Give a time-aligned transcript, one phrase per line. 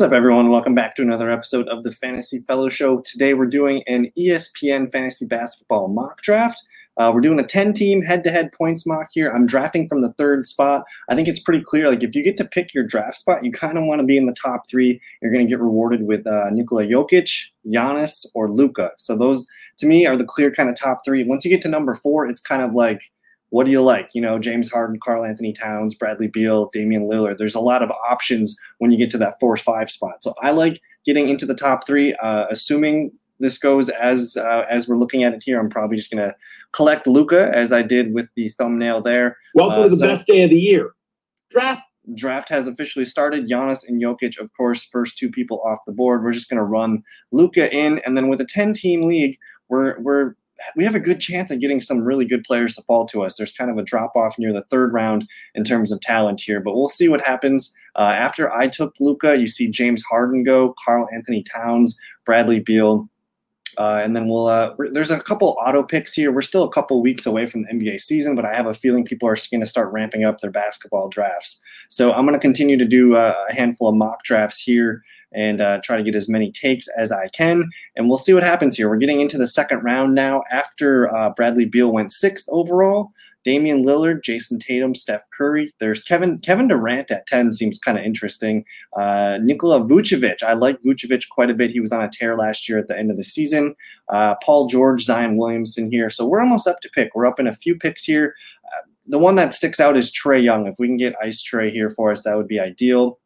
[0.00, 0.48] What's up, everyone?
[0.48, 3.00] Welcome back to another episode of the Fantasy Fellow Show.
[3.00, 6.58] Today, we're doing an ESPN fantasy basketball mock draft.
[6.96, 9.30] Uh, we're doing a 10 team head to head points mock here.
[9.30, 10.84] I'm drafting from the third spot.
[11.10, 11.90] I think it's pretty clear.
[11.90, 14.16] Like, if you get to pick your draft spot, you kind of want to be
[14.16, 14.98] in the top three.
[15.20, 17.30] You're going to get rewarded with uh, Nikola Jokic,
[17.66, 18.92] Giannis, or Luka.
[18.96, 19.46] So, those
[19.80, 21.24] to me are the clear kind of top three.
[21.24, 23.02] Once you get to number four, it's kind of like,
[23.50, 24.10] what do you like?
[24.14, 27.38] You know, James Harden, Karl-Anthony Towns, Bradley Beal, Damian Lillard.
[27.38, 30.22] There's a lot of options when you get to that four or five spot.
[30.22, 32.14] So I like getting into the top three.
[32.14, 36.10] Uh, assuming this goes as uh, as we're looking at it here, I'm probably just
[36.10, 36.34] going to
[36.72, 39.36] collect Luka as I did with the thumbnail there.
[39.54, 40.92] Welcome uh, to the so best day of the year.
[41.50, 41.82] Draft.
[42.14, 43.46] Draft has officially started.
[43.46, 46.24] Giannis and Jokic, of course, first two people off the board.
[46.24, 49.36] We're just going to run Luka in, and then with a 10 team league,
[49.68, 50.34] we're we're
[50.76, 53.36] we have a good chance of getting some really good players to fall to us.
[53.36, 56.60] There's kind of a drop off near the third round in terms of talent here,
[56.60, 57.74] but we'll see what happens.
[57.96, 63.08] Uh, after I took Luka, you see James Harden go, Karl-Anthony Towns, Bradley Beal.
[63.78, 64.48] Uh, and then we'll.
[64.48, 66.32] Uh, there's a couple auto picks here.
[66.32, 69.04] We're still a couple weeks away from the NBA season, but I have a feeling
[69.04, 71.62] people are going to start ramping up their basketball drafts.
[71.88, 75.60] So I'm going to continue to do uh, a handful of mock drafts here and
[75.60, 77.68] uh, try to get as many takes as I can.
[77.96, 78.88] And we'll see what happens here.
[78.88, 83.12] We're getting into the second round now after uh, Bradley Beal went sixth overall.
[83.42, 85.72] Damian Lillard, Jayson Tatum, Steph Curry.
[85.80, 88.64] There's Kevin Kevin Durant at 10 seems kind of interesting.
[88.94, 90.42] Uh, Nikola Vucevic.
[90.42, 91.70] I like Vucevic quite a bit.
[91.70, 93.74] He was on a tear last year at the end of the season.
[94.08, 96.10] Uh, Paul George, Zion Williamson here.
[96.10, 97.14] So we're almost up to pick.
[97.14, 98.34] We're up in a few picks here.
[98.66, 100.66] Uh, the one that sticks out is Trae Young.
[100.66, 103.18] If we can get Ice Trae here for us, that would be ideal.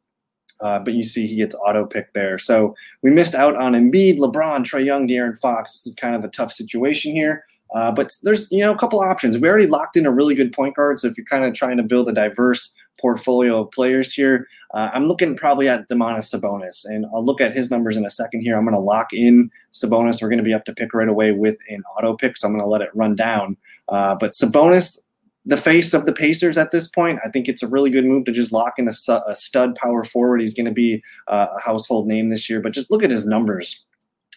[0.60, 2.38] Uh, but you see he gets auto picked there.
[2.38, 5.72] So we missed out on Embiid, LeBron, Trae Young, De'Aaron Fox.
[5.72, 7.44] This is kind of a tough situation here.
[7.74, 9.36] Uh, but there's you know a couple options.
[9.36, 10.98] We already locked in a really good point guard.
[10.98, 14.90] So if you're kind of trying to build a diverse portfolio of players here, uh,
[14.94, 18.42] I'm looking probably at Domantas Sabonis, and I'll look at his numbers in a second
[18.42, 18.56] here.
[18.56, 20.22] I'm going to lock in Sabonis.
[20.22, 22.52] We're going to be up to pick right away with an auto pick, so I'm
[22.52, 23.56] going to let it run down.
[23.88, 25.00] Uh, but Sabonis,
[25.46, 27.20] the face of the Pacers at this point.
[27.24, 30.02] I think it's a really good move to just lock in a, a stud power
[30.02, 30.40] forward.
[30.40, 33.26] He's going to be uh, a household name this year, but just look at his
[33.26, 33.86] numbers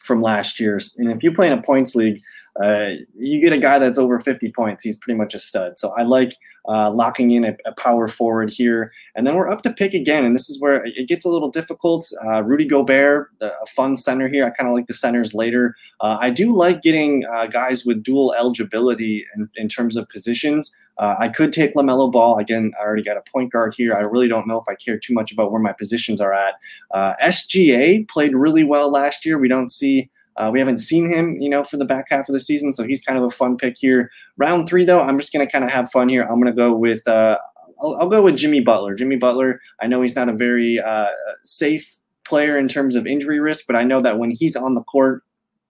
[0.01, 0.79] from last year.
[0.97, 2.22] And if you play in a points league,
[2.62, 4.84] uh, you get a guy that's over 50 points.
[4.84, 5.78] He's pretty much a stud.
[5.78, 6.34] So I like
[6.68, 8.91] uh, locking in a, a, power forward here.
[9.16, 10.25] And then we're up to pick again.
[10.25, 12.09] And this is where it gets a little difficult.
[12.25, 14.45] Uh, Rudy Gobert, a fun center here.
[14.45, 15.75] I kind of like the centers later.
[16.01, 20.75] Uh, I do like getting uh, guys with dual eligibility in, in terms of positions.
[21.00, 22.38] Uh, I could take LaMelo Ball.
[22.38, 23.94] Again, I already got a point guard here.
[23.94, 26.56] I really don't know if I care too much about where my positions are at.
[26.91, 29.38] Uh, SGA played really well last year.
[29.38, 30.09] We don't see.
[30.36, 32.84] Uh, we haven't seen him, you know, for the back half of the season, so
[32.84, 34.12] he's kind of a fun pick here.
[34.38, 36.22] Round three, though, I'm just going to kind of have fun here.
[36.22, 37.40] I'm going to go with, uh,
[37.81, 38.94] I'll, I'll, go with Jimmy Butler.
[38.94, 41.07] Jimmy Butler, I know he's not a very uh,
[41.44, 44.84] safe player in terms of injury risk, but I know that when he's on the
[44.84, 45.24] court,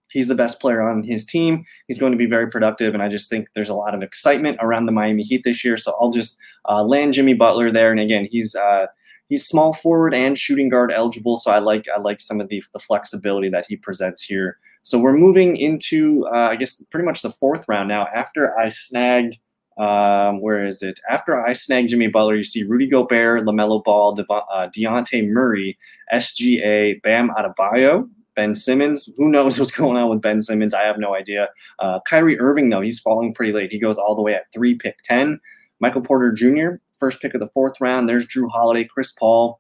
[0.10, 1.64] He's the best player on his team.
[1.88, 4.58] He's going to be very productive, and I just think there's a lot of excitement
[4.62, 5.78] around the Miami Heat this year.
[5.78, 6.38] So I'll just
[6.68, 7.92] uh, land Jimmy Butler there.
[7.92, 8.88] And again, he's uh,
[9.28, 12.64] he's small forward and shooting guard eligible, so I like I like some of the
[12.74, 14.58] the flexibility that he presents here.
[14.84, 18.08] So we're moving into uh, I guess pretty much the fourth round now.
[18.14, 19.38] After I snagged.
[19.80, 21.00] Um, where is it?
[21.08, 25.78] After I snagged Jimmy Butler, you see Rudy Gobert, LaMelo Ball, De- uh, Dejounte Murray,
[26.12, 29.10] SGA, Bam Adebayo, Ben Simmons.
[29.18, 30.74] Who knows what's going on with Ben Simmons?
[30.74, 31.50] I have no idea.
[31.80, 33.74] Uh, Kyrie Irving, though, he's falling pretty late.
[33.74, 35.42] He goes all the way at three, pick 10.
[35.82, 38.08] Michael Porter Jr., first pick of the fourth round.
[38.08, 39.60] There's Jrue Holiday, Chris Paul.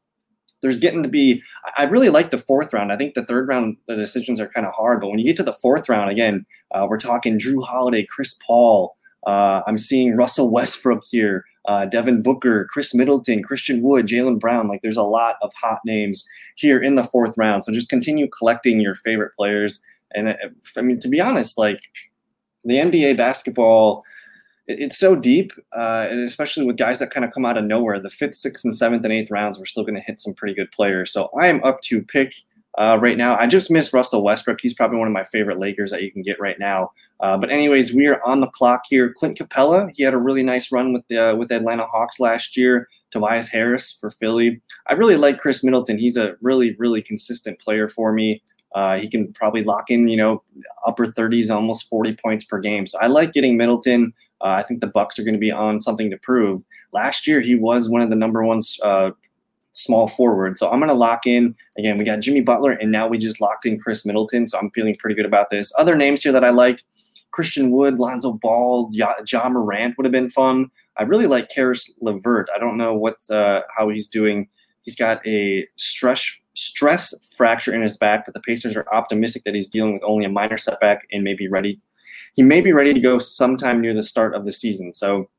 [0.61, 1.43] There's getting to be,
[1.77, 2.91] I really like the fourth round.
[2.91, 5.01] I think the third round, the decisions are kind of hard.
[5.01, 8.39] But when you get to the fourth round, again, uh, we're talking Jrue Holiday, Chris
[8.45, 8.95] Paul.
[9.25, 14.67] Uh, I'm seeing Russell Westbrook here uh, Devin Booker, Khris Middleton, Christian Wood, Jaylen Brown.
[14.67, 17.65] Like there's a lot of hot names here in the fourth round.
[17.65, 19.81] So just continue collecting your favorite players.
[20.15, 20.35] And uh,
[20.77, 21.81] I mean, to be honest, like
[22.63, 24.03] the NBA basketball,
[24.67, 27.99] it's so deep, uh, and especially with guys that kind of come out of nowhere.
[27.99, 30.53] The fifth, sixth, and seventh and eighth rounds, we're still going to hit some pretty
[30.53, 31.11] good players.
[31.11, 32.33] So I am up to pick
[32.77, 33.35] uh, right now.
[33.37, 34.59] I just miss Russell Westbrook.
[34.61, 36.91] He's probably one of my favorite Lakers that you can get right now.
[37.19, 39.13] Uh, but anyways, we are on the clock here.
[39.17, 42.55] Clint Capela, he had a really nice run with the uh, with Atlanta Hawks last
[42.55, 42.87] year.
[43.09, 44.61] Tobias Harris for Philly.
[44.87, 45.97] I really like Khris Middleton.
[45.97, 48.43] He's a really really consistent player for me.
[48.75, 50.43] Uh, he can probably lock in, you know,
[50.85, 52.85] upper 30s, almost 40 points per game.
[52.85, 54.13] So I like getting Middleton.
[54.41, 56.63] Uh, I think the Bucks are going to be on something to prove.
[56.93, 59.11] Last year, he was one of the number one uh,
[59.77, 60.57] small forward.
[60.57, 61.55] So I'm going to lock in.
[61.77, 64.47] Again, we got Jimmy Butler, and now we just locked in Khris Middleton.
[64.47, 65.71] So I'm feeling pretty good about this.
[65.77, 66.83] Other names here that I liked
[67.31, 69.13] Christian Wood, Lonzo Ball, Ja
[69.49, 70.71] Morant would have been fun.
[70.97, 72.47] I really like Caris LeVert.
[72.55, 74.47] I don't know what's uh, how he's doing.
[74.81, 79.53] He's got a stress stress fracture in his back, but the Pacers are optimistic that
[79.53, 81.79] he's dealing with only a minor setback and may be ready.
[82.33, 84.91] He may be ready to go sometime near the start of the season.
[84.91, 85.29] So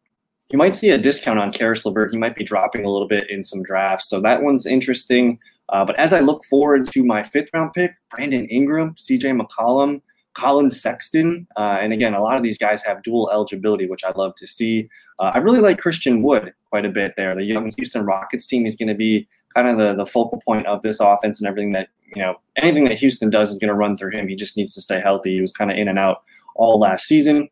[0.51, 2.13] you might see a discount on Caris LeVert.
[2.13, 4.09] He might be dropping a little bit in some drafts.
[4.09, 5.39] So that one's interesting.
[5.69, 10.01] Uh, but as I look forward to my fifth round pick, Brandon Ingram, CJ McCollum,
[10.33, 14.13] Collin Sexton, uh, and again, a lot of these guys have dual eligibility, which I
[14.13, 14.89] love to see.
[15.19, 17.35] Uh, I really like Christian Wood quite a bit there.
[17.35, 20.67] The young Houston Rockets team is going to be kind of the, the focal point
[20.67, 23.75] of this offense and everything that, you know, anything that Houston does is going to
[23.75, 24.29] run through him.
[24.29, 25.35] He just needs to stay healthy.
[25.35, 26.23] He was kind of in and out
[26.55, 27.49] all last season.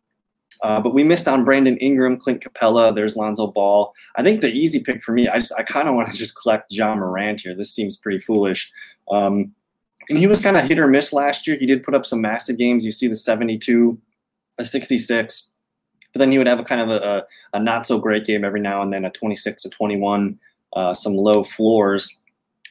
[0.63, 2.95] Uh, but we missed on Brandon Ingram, Clint Capela.
[2.95, 3.93] There's Lonzo Ball.
[4.17, 6.41] I think the easy pick for me, I just I kind of want to just
[6.41, 7.55] collect Ja Morant here.
[7.55, 8.73] This seems pretty foolish.
[9.11, 9.53] Um,
[10.09, 11.57] and he was kind of hit or miss last year.
[11.57, 12.85] He did put up some massive games.
[12.85, 13.99] You see the 72,
[14.59, 15.51] a 66,
[16.13, 18.45] but then he would have a kind of a, a, a not so great game
[18.45, 20.39] every now and then, a 26 to 21,
[20.75, 22.21] uh, some low floors.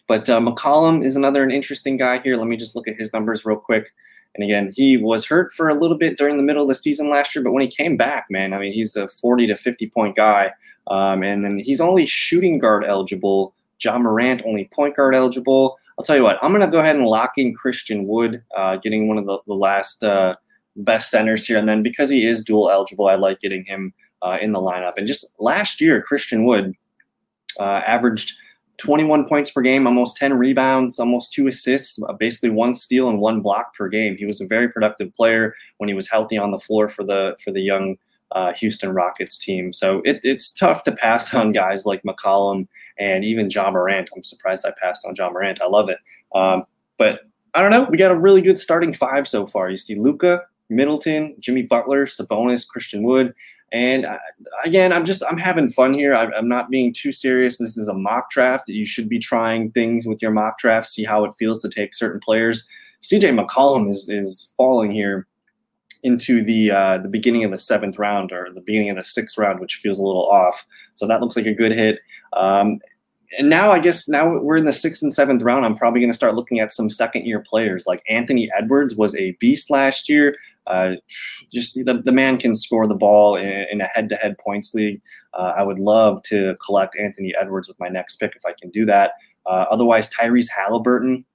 [0.08, 2.36] But uh, McCollum is another an interesting guy here.
[2.36, 3.92] Let me just look at his numbers real quick.
[4.36, 7.10] And again, he was hurt for a little bit during the middle of the season
[7.10, 9.90] last year, but when he came back, man, I mean, he's a 40 to 50
[9.90, 10.52] point guy.
[10.88, 13.54] Um, and then he's only shooting guard eligible.
[13.82, 15.78] Ja Morant only point guard eligible.
[15.98, 18.78] I'll tell you what, I'm going to go ahead and lock in Christian Wood, uh,
[18.78, 20.34] getting one of the, the last uh,
[20.76, 21.58] best centers here.
[21.58, 24.94] And then because he is dual eligible, I like getting him uh, in the lineup.
[24.98, 26.74] And just last year, Christian Wood
[27.60, 28.34] uh, averaged
[28.78, 33.20] 21 points per game, almost 10 rebounds, almost two assists, uh, basically one steal and
[33.20, 34.16] one block per game.
[34.18, 37.38] He was a very productive player when he was healthy on the floor for the
[37.44, 37.98] for the young
[38.32, 39.72] uh, Houston Rockets team.
[39.72, 42.68] So it, it's tough to pass on guys like McCollum
[43.00, 44.10] and even Ja Morant.
[44.16, 45.62] I'm surprised I passed on Ja Morant.
[45.62, 46.00] I love it.
[46.34, 46.64] Um,
[46.98, 47.22] but
[47.54, 47.88] I don't know.
[47.90, 49.70] We got a really good starting five so far.
[49.70, 53.34] You see Luka, Middleton, Jimmy Butler, Sabonis, Christian Wood.
[53.72, 54.06] And
[54.64, 56.16] again, I'm just I'm having fun here.
[56.16, 57.58] I'm, I'm not being too serious.
[57.58, 58.70] This is a mock draft.
[58.70, 61.96] You should be trying things with your mock draft, see how it feels to take
[61.96, 62.68] certain players.
[63.02, 65.28] CJ McCollum is is falling here
[66.04, 69.38] into the uh, the beginning of the seventh round or the beginning of the sixth
[69.38, 70.66] round, which feels a little off.
[70.94, 72.00] So that looks like a good hit.
[72.34, 72.80] Um,
[73.38, 75.66] and now I guess now we're in the sixth and seventh round.
[75.66, 79.16] I'm probably going to start looking at some second year players like Anthony Edwards was
[79.16, 80.34] a beast last year.
[80.68, 80.96] Uh,
[81.52, 84.74] just the, the man can score the ball in, in a head to head points
[84.74, 85.02] league.
[85.34, 88.70] Uh, I would love to collect Anthony Edwards with my next pick if I can
[88.72, 89.14] do that.
[89.46, 91.26] Uh, otherwise, Tyrese Halliburton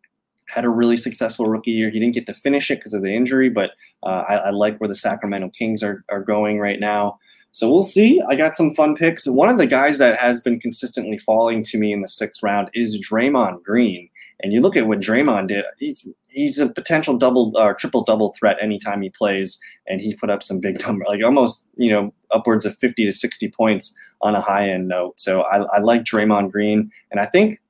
[0.48, 1.90] had a really successful rookie year.
[1.90, 3.72] He didn't get to finish it because of the injury, but
[4.02, 7.18] uh, I, I, like where the Sacramento Kings are, are going right now.
[7.52, 8.20] So we'll see.
[8.28, 9.26] I got some fun picks.
[9.26, 12.70] One of the guys that has been consistently falling to me in the sixth round
[12.74, 14.08] is Draymond Green.
[14.42, 15.64] And you look at what Draymond did.
[15.78, 20.16] He's he's a potential double or uh, triple double threat anytime he plays, and he
[20.16, 23.94] put up some big number, like almost you know upwards of fifty to sixty points
[24.22, 25.18] on a high end note.
[25.20, 27.60] So I, I like Draymond Green, and I think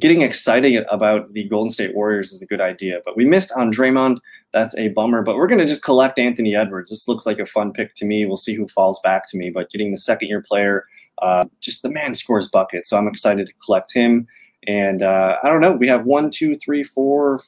[0.00, 3.00] getting excited about the Golden State Warriors is a good idea.
[3.04, 4.18] But we missed on Draymond.
[4.52, 5.22] That's a bummer.
[5.22, 6.90] But we're going to just collect Anthony Edwards.
[6.90, 8.26] This looks like a fun pick to me.
[8.26, 9.50] We'll see who falls back to me.
[9.50, 10.84] But getting the second year player,
[11.22, 12.86] uh, just the man scores bucket.
[12.86, 14.26] So I'm excited to collect him.
[14.66, 15.72] And uh, I don't know.
[15.72, 17.40] We have one, two, three, four,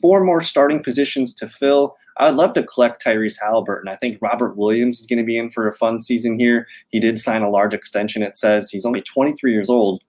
[0.00, 1.96] four more starting positions to fill.
[2.18, 3.90] I would love to collect Tyrese Halliburton.
[3.90, 6.66] I think Robert Williams is going to be in for a fun season here.
[6.88, 8.22] He did sign a large extension.
[8.22, 10.04] It says he's only 23 years old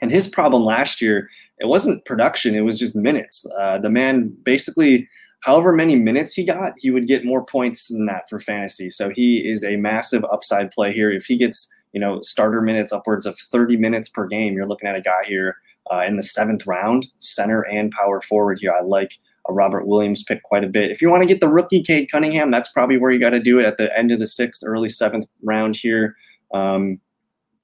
[0.00, 3.46] and his problem last year, it wasn't production, it was just minutes.
[3.58, 5.08] Uh, the man basically,
[5.40, 8.90] however many minutes he got, he would get more points than that for fantasy.
[8.90, 11.10] So he is a massive upside play here.
[11.10, 14.88] If he gets, you know, starter minutes upwards of 30 minutes per game, you're looking
[14.88, 15.56] at a guy here
[15.90, 18.72] uh, in the seventh round, center and power forward here.
[18.72, 19.12] I like
[19.48, 20.90] a Robert Williams pick quite a bit.
[20.90, 23.40] If you want to get the rookie Cade Cunningham, that's probably where you got to
[23.40, 26.16] do it at the end of the sixth, early seventh round here.
[26.52, 27.00] Um,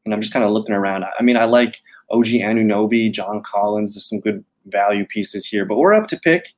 [0.05, 1.05] and I'm just kind of looking around.
[1.05, 1.81] I mean, I like
[2.13, 3.95] OG Anunoby, John Collins.
[3.95, 6.49] There's some good value pieces here, but we're up to pick.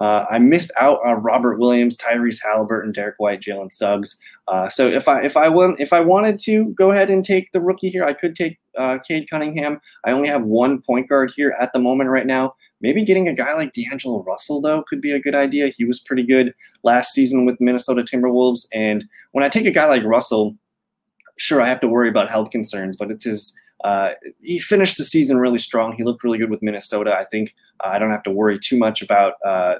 [0.00, 4.18] Uh, I missed out on Robert Williams, Tyrese Halliburton, Derrick White, Jalen Suggs.
[4.48, 7.52] Uh, so if I if I want if I wanted to go ahead and take
[7.52, 9.78] the rookie here, I could take uh, Cade Cunningham.
[10.06, 12.54] I only have one point guard here at the moment right now.
[12.80, 15.68] Maybe getting a guy like D'Angelo Russell though could be a good idea.
[15.68, 19.84] He was pretty good last season with Minnesota Timberwolves, and when I take a guy
[19.84, 20.56] like Russell,
[21.36, 25.04] sure I have to worry about health concerns, but it's his uh, he finished the
[25.04, 25.92] season really strong.
[25.92, 27.16] He looked really good with Minnesota.
[27.16, 29.76] I think uh, I don't have to worry too much about uh,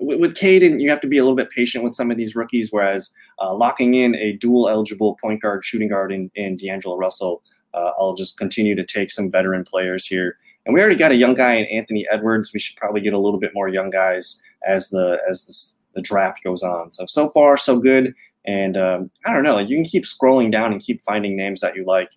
[0.00, 0.80] with, with Caden.
[0.80, 3.54] You have to be a little bit patient with some of these rookies, whereas uh,
[3.54, 7.42] locking in a dual eligible point guard, shooting guard in, in D'Angelo Russell,
[7.74, 10.36] uh, I'll just continue to take some veteran players here.
[10.64, 12.52] And we already got a young guy in Anthony Edwards.
[12.52, 16.02] We should probably get a little bit more young guys as the as the, the
[16.02, 16.92] draft goes on.
[16.92, 18.14] So so far so good.
[18.44, 21.60] And um, I don't know, like you can keep scrolling down and keep finding names
[21.60, 22.10] that you like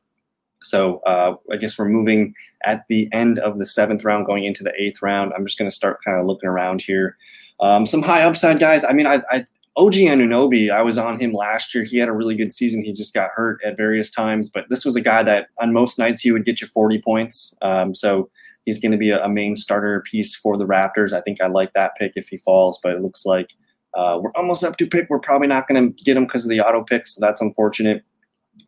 [0.64, 2.34] So uh, I guess we're moving
[2.66, 5.32] at the end of the seventh round, going into the eighth round.
[5.36, 7.18] I'm just going to start kind of looking around here.
[7.60, 8.84] Um, some high upside guys.
[8.84, 9.46] I mean, I, I
[9.78, 11.84] OG Anunoby, I was on him last year.
[11.84, 12.84] He had a really good season.
[12.84, 16.00] He just got hurt at various times, but this was a guy that on most
[16.00, 17.54] nights he would get you 40 points.
[17.62, 18.30] Um, so
[18.64, 21.12] he's going to be a, a, main starter piece for the Raptors.
[21.12, 23.52] I think I like that pick if he falls, but it looks like
[23.96, 25.10] uh, we're almost up to pick.
[25.10, 28.04] We're probably not going to get him because of the auto pick, so that's unfortunate.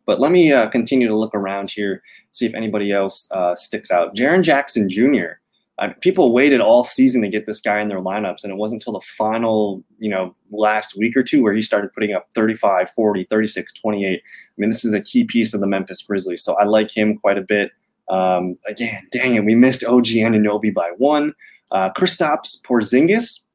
[0.06, 3.90] But let me uh, continue to look around here, see if anybody else uh, sticks
[3.90, 4.14] out.
[4.14, 5.38] Jaren Jackson Jr.
[5.78, 8.82] Uh, people waited all season to get this guy in their lineups, and it wasn't
[8.82, 12.90] until the final, you know, last week or two where he started putting up 35,
[12.90, 14.20] 40, 36, 28.
[14.20, 14.22] I
[14.56, 17.38] mean, this is a key piece of the Memphis Grizzlies, so I like him quite
[17.38, 17.70] a bit.
[18.10, 21.32] Um, again, dang it, we missed OG Anunoby by one.
[21.70, 23.46] Uh, Kristaps Porzingis,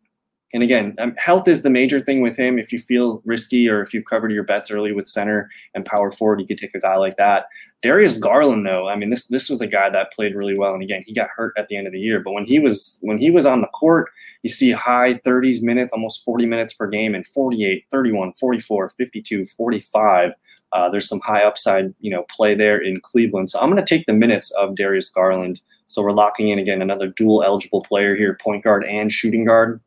[0.54, 2.60] and again, um, health is the major thing with him.
[2.60, 6.12] If you feel risky or if you've covered your bets early with center and power
[6.12, 7.48] forward, you could take a guy like that.
[7.82, 10.74] Darius Garland, though, I mean, this this was a guy that played really well.
[10.74, 12.20] And again, he got hurt at the end of the year.
[12.20, 14.10] But when he was when he was on the court,
[14.44, 19.46] you see high 30s minutes, almost 40 minutes per game, and 48, 31, 44, 52,
[19.46, 20.32] 45.
[20.72, 23.50] Uh, there's some high upside, you know, play there in Cleveland.
[23.50, 25.62] So I'm going to take the minutes of Darius Garland.
[25.88, 29.82] So we're locking in again another dual eligible player here, point guard and shooting guard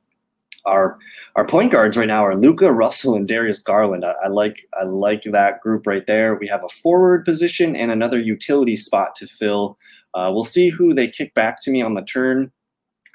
[0.67, 0.99] our
[1.37, 4.05] our point guards right now are Luka Russell and Darius Garland.
[4.05, 6.35] I, I, like I like that group right there.
[6.35, 9.79] We have a forward position and another utility spot to fill.
[10.15, 12.51] Uh, we'll see who they kick back to me on the turn.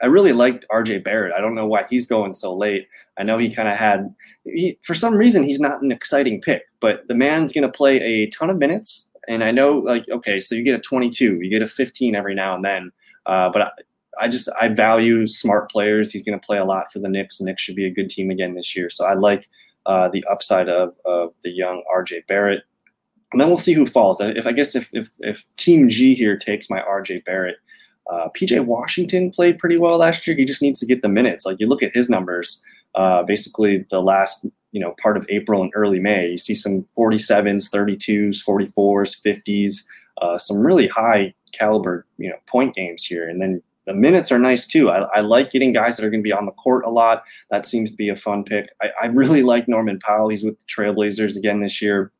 [0.01, 1.33] I really liked RJ Barrett.
[1.33, 2.87] I don't know why he's going so late.
[3.19, 6.63] I know he kind of had, he, for some reason, he's not an exciting pick,
[6.79, 9.11] but the man's going to play a ton of minutes.
[9.27, 12.33] And I know, like, okay, so you get a 22, you get a 15 every
[12.33, 12.91] now and then.
[13.27, 13.73] Uh, but
[14.19, 16.11] I just I value smart players.
[16.11, 17.37] He's going to play a lot for the Knicks.
[17.37, 18.89] The Knicks should be a good team again this year.
[18.89, 19.47] So I like
[19.85, 22.63] uh, the upside of of the young RJ Barrett.
[23.31, 24.19] And then we'll see who falls.
[24.19, 27.57] If I guess if if, if Team G here takes my RJ Barrett,
[28.09, 30.35] uh, PJ Washington played pretty well last year.
[30.35, 31.45] He just needs to get the minutes.
[31.45, 32.63] Like you look at his numbers,
[32.95, 36.85] uh, basically the last you know part of April and early May, you see some
[36.97, 39.83] 47s, 32s, 44s, 50s,
[40.21, 44.39] uh, some really high caliber you know point games here, and then the minutes are
[44.39, 44.89] nice too.
[44.89, 47.23] I, I like getting guys that are going to be on the court a lot.
[47.49, 48.65] That seems to be a fun pick.
[48.81, 50.29] I, I really like Norman Powell.
[50.29, 52.11] He's with the Trailblazers again this year.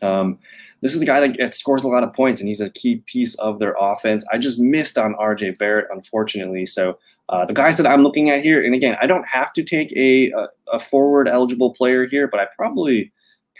[0.00, 0.38] Um,
[0.80, 3.04] this is a guy that gets, scores a lot of points, and he's a key
[3.06, 4.24] piece of their offense.
[4.32, 6.66] I just missed on RJ Barrett, unfortunately.
[6.66, 9.62] So uh, the guys that I'm looking at here, and again, I don't have to
[9.62, 13.12] take a, a, a forward eligible player here, but I probably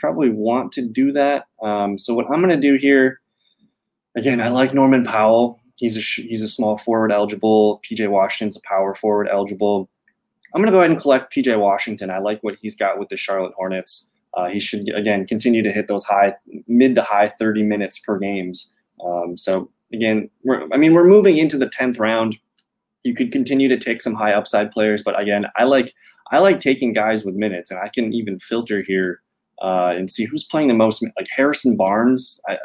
[0.02, 1.46] probably want to do that.
[1.62, 3.20] Um, so what I'm going to do here,
[4.16, 5.60] again, I like Norman Powell.
[5.82, 7.82] He's a he's a small forward eligible.
[7.84, 9.90] PJ Washington's a power forward eligible.
[10.54, 12.12] I'm going to go ahead and collect PJ Washington.
[12.12, 14.08] I like what he's got with the Charlotte Hornets.
[14.34, 16.34] Uh, he should again continue to hit those high
[16.68, 18.72] mid to high 30 minutes per games.
[19.04, 20.30] Um, so again,
[20.72, 22.38] I mean we're moving into the 10th round.
[23.02, 25.94] You could continue to take some high upside players, but again, I like
[26.30, 29.20] I like taking guys with minutes, and I can even filter here
[29.60, 31.04] uh, and see who's playing the most.
[31.18, 32.58] Like Harrison Barnes, I,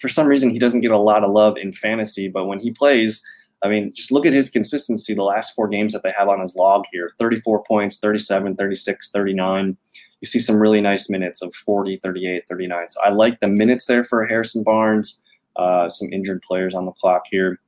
[0.00, 2.72] for some reason he doesn't get a lot of love in fantasy, but when he
[2.72, 3.22] plays,
[3.62, 6.40] I mean, just look at his consistency the last four games that they have on
[6.40, 9.76] his log here 34 points, 37, 36, 39.
[10.20, 12.90] You see some really nice minutes of 40, 38, 39.
[12.90, 15.22] So I like the minutes there for Harrison Barnes,
[15.56, 17.60] uh, some injured players on the clock here.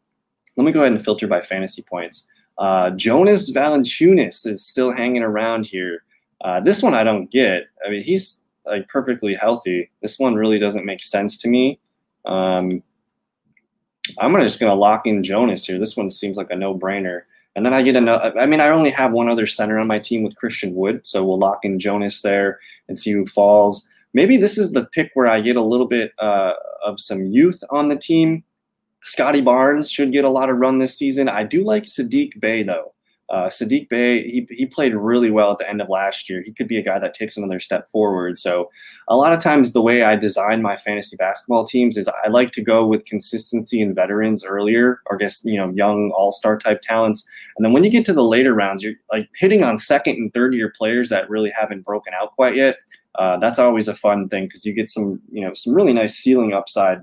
[0.57, 2.29] Let me go ahead and filter by fantasy points.
[2.59, 6.05] Uh, Jonas Valanciunas is still hanging around here.
[6.43, 7.69] Uh, this one I don't get.
[7.87, 9.91] I mean, he's like perfectly healthy.
[10.03, 11.81] This one really doesn't make sense to me.
[12.25, 12.83] Um,
[14.19, 15.79] I'm gonna just gonna lock in Jonas here.
[15.79, 17.23] This one seems like a no-brainer.
[17.57, 18.39] And then I get another.
[18.39, 21.25] I mean, I only have one other center on my team with Christian Wood, so
[21.25, 23.89] we'll lock in Jonas there and see who falls.
[24.15, 27.62] Maybe this is the pick where I get a little bit uh, of some youth
[27.71, 28.45] on the team.
[29.03, 31.29] Scottie Barnes should get a lot of run this season.
[31.29, 32.93] I do like Saddiq Bey though.
[33.31, 36.43] Uh, Saddiq Bey, he, he played really well at the end of last year.
[36.45, 38.39] He could be a guy that takes another step forward.
[38.39, 38.71] So,
[39.07, 42.51] a lot of times, the way I design my fantasy basketball teams is I like
[42.53, 46.81] to go with consistency and veterans earlier, or guess you know young all star type
[46.83, 47.29] talents.
[47.57, 50.33] And then when you get to the later rounds, you're like hitting on second and
[50.33, 52.79] third year players that really haven't broken out quite yet.
[53.15, 56.17] Uh, that's always a fun thing because you get some you know some really nice
[56.17, 56.99] ceiling upside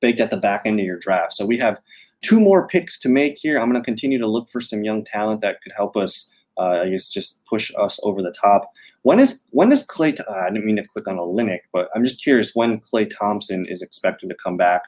[0.00, 1.32] baked at the back end of your draft.
[1.32, 1.80] So we have
[2.22, 3.58] two more picks to make here.
[3.58, 6.32] I'm going to continue to look for some young talent that could help us.
[6.58, 8.70] Uh, I guess just push us over the top.
[9.02, 10.18] When is when is Klay?
[10.20, 13.10] Uh, I didn't mean to click on a Linux, but I'm just curious when Klay
[13.10, 14.82] Thompson is expected to come back.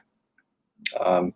[0.99, 1.33] Um,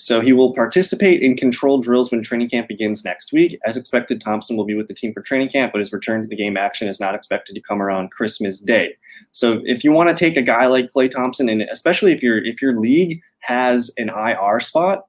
[0.00, 3.58] So he will participate in controlled drills when training camp begins next week.
[3.64, 6.28] As expected, Thompson will be with the team for training camp, but his return to
[6.28, 8.96] the game action is not expected to come around Christmas Day.
[9.32, 12.38] So if you want to take a guy like Klay Thompson, and especially if your
[12.44, 15.07] if your league has an IR spot,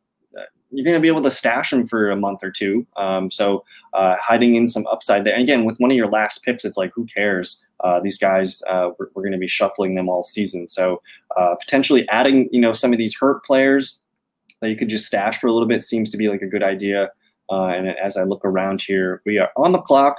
[0.71, 2.85] you're going to be able to stash him for a month or two.
[2.95, 5.33] Um, so uh, hiding in some upside there.
[5.33, 7.65] And again, with one of your last picks, it's like who cares?
[7.79, 10.67] Uh, these guys, uh, we're, we're going to be shuffling them all season.
[10.67, 11.01] So
[11.37, 13.99] uh, potentially adding, you know, some of these hurt players
[14.61, 16.63] that you could just stash for a little bit seems to be like a good
[16.63, 17.11] idea.
[17.49, 20.17] Uh, and as I look around here, we are on the clock.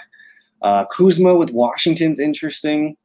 [0.62, 2.96] Uh, Kuzma with Washington's interesting.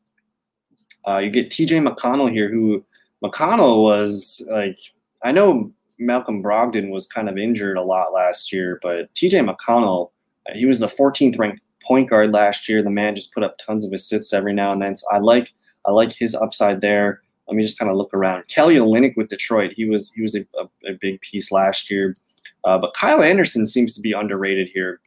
[1.07, 2.83] You get TJ McConnell here, who
[3.23, 4.77] McConnell was like,
[5.23, 10.11] I know Malcolm Brogdon was kind of injured a lot last year, but TJ McConnell,
[10.53, 12.81] he was the 14th ranked point guard last year.
[12.81, 14.95] The man just put up tons of assists every now and then.
[14.95, 15.53] So I like
[15.85, 17.21] I like his upside there.
[17.47, 18.47] Let me just kind of look around.
[18.47, 19.73] Kelly Olynyk with Detroit.
[19.75, 22.15] He was he was a, a, a big piece last year,
[22.63, 24.99] uh, but Kyle Anderson seems to be underrated here.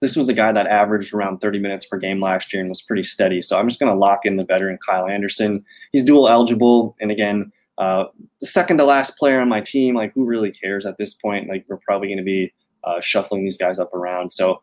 [0.00, 2.82] This was a guy that averaged around 30 minutes per game last year and was
[2.82, 3.42] pretty steady.
[3.42, 5.64] So I'm just going to lock in the veteran Kyle Anderson.
[5.90, 8.06] He's dual eligible, and again, uh,
[8.40, 9.94] the second to last player on my team.
[9.94, 11.48] Like, who really cares at this point?
[11.48, 12.52] Like, we're probably going to be
[12.84, 14.32] uh, shuffling these guys up around.
[14.32, 14.60] So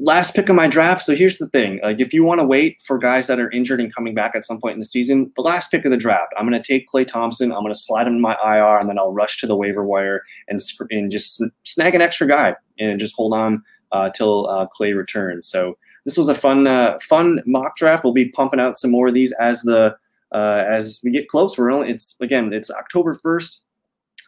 [0.00, 1.02] last pick of my draft.
[1.02, 3.80] So here's the thing: like if you want to wait for guys that are injured
[3.80, 6.32] and coming back at some point in the season, the last pick of the draft,
[6.36, 7.52] I'm going to take Klay Thompson.
[7.52, 9.84] I'm going to slide him in my IR, and then I'll rush to the waiver
[9.84, 13.62] wire and and just snag an extra guy and just hold on
[13.92, 15.48] uh, till uh, Klay returns.
[15.48, 18.04] So this was a fun uh, fun mock draft.
[18.04, 19.96] We'll be pumping out some more of these as the
[20.32, 21.56] uh, as we get close.
[21.56, 23.62] We're only it's again it's October first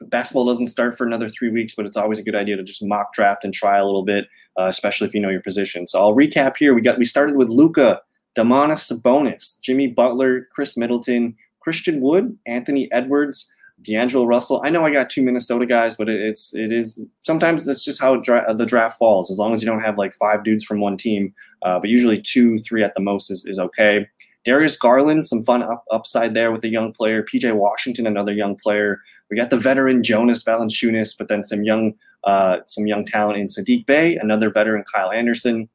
[0.09, 2.85] basketball doesn't start for another three weeks, but it's always a good idea to just
[2.85, 4.27] mock draft and try a little bit,
[4.59, 5.87] uh, especially if you know your position.
[5.87, 6.75] So I'll recap here.
[6.75, 8.01] We got we started with Luka,
[8.37, 13.51] Domantas Sabonis, Jimmy Butler, Khris Middleton, Christian Wood, Anthony Edwards,
[13.83, 14.63] D'Angelo Russell.
[14.65, 18.17] I know I got two Minnesota guys, but it's it is sometimes that's just how
[18.17, 19.31] dra- the draft falls.
[19.31, 22.21] As long as you don't have like five dudes from one team, uh, but usually
[22.21, 24.09] two, three at the most is, is okay.
[24.45, 27.23] Darius Garland, some fun up, upside there with a young player.
[27.23, 29.01] PJ Washington, another young player.
[29.31, 33.47] We got the veteran Jonas Valanciunas, but then some young uh, some young talent in
[33.47, 35.69] Saddiq Bey, another veteran Kyle Anderson,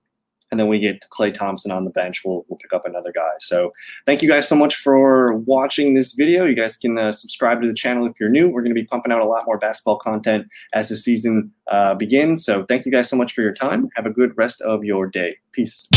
[0.51, 2.21] and then we get Klay Thompson on the bench.
[2.23, 3.31] We'll, we'll pick up another guy.
[3.39, 3.71] So
[4.05, 6.45] thank you guys so much for watching this video.
[6.45, 8.49] You guys can uh, subscribe to the channel if you're new.
[8.49, 11.95] We're going to be pumping out a lot more basketball content as the season uh,
[11.95, 12.45] begins.
[12.45, 13.89] So thank you guys so much for your time.
[13.95, 15.37] Have a good rest of your day.
[15.51, 15.89] Peace.